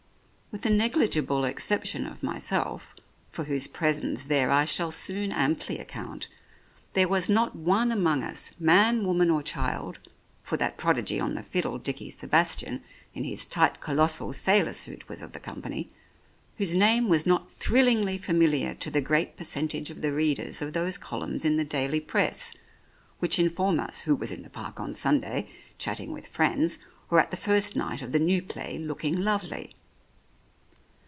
[0.53, 2.93] With the negligible exception of myself,
[3.29, 6.27] for whose presence there I shall soon amply account,
[6.91, 9.99] there was not one among us, man, woman or child
[10.43, 12.83] (for that prodigy on the fiddle, Dickie Sebastian,
[13.13, 15.89] in his tight colossal sailor suit, was of the company)
[16.57, 20.97] whose name was not thrillingly familiar to the great percentage of the readers of those
[20.97, 22.53] columns in the daily Press
[23.19, 26.77] which inform us who was in the park on Sunday chatting with friends,
[27.09, 29.77] or at the first night of the new play looking lovely.